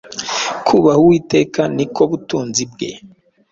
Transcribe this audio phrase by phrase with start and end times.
[0.65, 2.89] kubaha Uwiteka ni ko butunzi bwe